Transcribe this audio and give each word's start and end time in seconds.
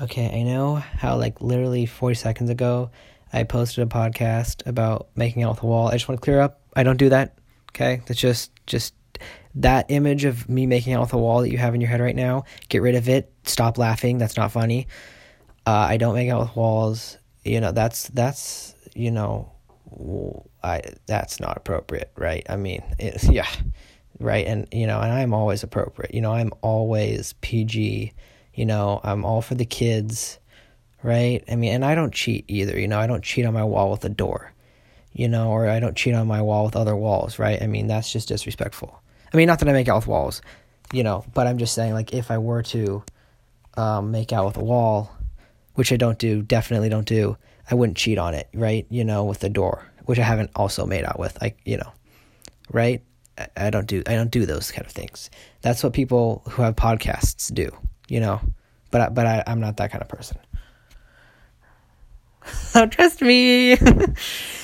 Okay, 0.00 0.40
I 0.40 0.44
know 0.44 0.76
how 0.76 1.16
like 1.16 1.40
literally 1.40 1.84
40 1.84 2.14
seconds 2.14 2.50
ago 2.50 2.90
I 3.32 3.42
posted 3.42 3.84
a 3.84 3.86
podcast 3.88 4.64
about 4.66 5.08
making 5.16 5.42
out 5.42 5.56
with 5.56 5.62
a 5.64 5.66
wall. 5.66 5.88
I 5.88 5.92
just 5.92 6.08
want 6.08 6.20
to 6.20 6.24
clear 6.24 6.40
up. 6.40 6.60
I 6.76 6.84
don't 6.84 6.96
do 6.98 7.08
that. 7.08 7.36
Okay? 7.72 8.02
That's 8.06 8.20
just 8.20 8.52
just 8.66 8.94
that 9.56 9.86
image 9.88 10.24
of 10.24 10.48
me 10.48 10.66
making 10.66 10.92
out 10.92 11.00
with 11.00 11.12
a 11.14 11.18
wall 11.18 11.40
that 11.40 11.50
you 11.50 11.58
have 11.58 11.74
in 11.74 11.80
your 11.80 11.90
head 11.90 12.00
right 12.00 12.14
now. 12.14 12.44
Get 12.68 12.80
rid 12.80 12.94
of 12.94 13.08
it. 13.08 13.32
Stop 13.44 13.76
laughing. 13.76 14.18
That's 14.18 14.36
not 14.36 14.52
funny. 14.52 14.86
Uh, 15.66 15.86
I 15.90 15.96
don't 15.96 16.14
make 16.14 16.30
out 16.30 16.40
with 16.40 16.56
walls. 16.56 17.18
You 17.44 17.60
know, 17.60 17.72
that's 17.72 18.08
that's 18.08 18.74
you 18.94 19.10
know, 19.10 19.52
I 20.62 20.82
that's 21.06 21.40
not 21.40 21.56
appropriate, 21.56 22.12
right? 22.16 22.46
I 22.48 22.56
mean, 22.56 22.82
it, 23.00 23.22
yeah, 23.30 23.48
right. 24.20 24.46
And 24.46 24.68
you 24.70 24.86
know, 24.86 25.00
and 25.00 25.12
I'm 25.12 25.34
always 25.34 25.64
appropriate. 25.64 26.14
You 26.14 26.20
know, 26.20 26.32
I'm 26.32 26.52
always 26.62 27.34
PG 27.40 28.12
you 28.58 28.66
know, 28.66 29.00
I'm 29.04 29.24
all 29.24 29.40
for 29.40 29.54
the 29.54 29.64
kids, 29.64 30.40
right? 31.04 31.44
I 31.48 31.54
mean, 31.54 31.74
and 31.74 31.84
I 31.84 31.94
don't 31.94 32.12
cheat 32.12 32.44
either, 32.48 32.76
you 32.76 32.88
know, 32.88 32.98
I 32.98 33.06
don't 33.06 33.22
cheat 33.22 33.46
on 33.46 33.54
my 33.54 33.62
wall 33.62 33.92
with 33.92 34.04
a 34.04 34.08
door, 34.08 34.52
you 35.12 35.28
know, 35.28 35.50
or 35.50 35.68
I 35.68 35.78
don't 35.78 35.96
cheat 35.96 36.12
on 36.12 36.26
my 36.26 36.42
wall 36.42 36.64
with 36.64 36.74
other 36.74 36.96
walls, 36.96 37.38
right? 37.38 37.62
I 37.62 37.68
mean, 37.68 37.86
that's 37.86 38.12
just 38.12 38.26
disrespectful. 38.26 39.00
I 39.32 39.36
mean, 39.36 39.46
not 39.46 39.60
that 39.60 39.68
I 39.68 39.72
make 39.72 39.86
out 39.86 39.98
with 39.98 40.08
walls, 40.08 40.42
you 40.92 41.04
know, 41.04 41.24
but 41.34 41.46
I'm 41.46 41.58
just 41.58 41.72
saying, 41.72 41.94
like, 41.94 42.12
if 42.12 42.32
I 42.32 42.38
were 42.38 42.64
to 42.64 43.04
um, 43.76 44.10
make 44.10 44.32
out 44.32 44.46
with 44.46 44.56
a 44.56 44.64
wall, 44.64 45.16
which 45.74 45.92
I 45.92 45.96
don't 45.96 46.18
do, 46.18 46.42
definitely 46.42 46.88
don't 46.88 47.06
do, 47.06 47.36
I 47.70 47.76
wouldn't 47.76 47.96
cheat 47.96 48.18
on 48.18 48.34
it, 48.34 48.48
right? 48.52 48.88
You 48.90 49.04
know, 49.04 49.22
with 49.22 49.38
the 49.38 49.48
door, 49.48 49.86
which 50.06 50.18
I 50.18 50.24
haven't 50.24 50.50
also 50.56 50.84
made 50.84 51.04
out 51.04 51.20
with, 51.20 51.40
like, 51.40 51.60
you 51.64 51.76
know, 51.76 51.92
right? 52.72 53.04
I 53.56 53.70
don't 53.70 53.86
do 53.86 54.02
I 54.04 54.16
don't 54.16 54.32
do 54.32 54.46
those 54.46 54.72
kind 54.72 54.84
of 54.84 54.90
things. 54.90 55.30
That's 55.62 55.84
what 55.84 55.92
people 55.92 56.42
who 56.50 56.62
have 56.62 56.74
podcasts 56.74 57.54
do 57.54 57.70
you 58.08 58.20
know. 58.20 58.40
But 58.90 59.14
but 59.14 59.26
I, 59.26 59.44
I'm 59.46 59.60
not 59.60 59.76
that 59.76 59.90
kind 59.90 60.02
of 60.02 60.08
person. 60.08 60.38
So 62.44 62.82
oh, 62.82 62.86
trust 62.86 63.22
me. 63.22 63.76